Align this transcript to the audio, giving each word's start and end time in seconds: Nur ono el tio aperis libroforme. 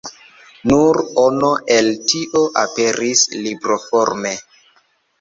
Nur 0.71 0.97
ono 1.25 1.51
el 1.77 1.91
tio 2.13 2.43
aperis 2.65 3.25
libroforme. 3.47 4.37